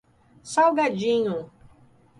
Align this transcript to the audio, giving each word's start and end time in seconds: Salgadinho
Salgadinho 0.53 1.45